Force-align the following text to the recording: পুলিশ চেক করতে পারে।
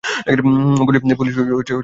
পুলিশ 0.03 1.35
চেক 1.35 1.47
করতে 1.49 1.73
পারে। 1.73 1.79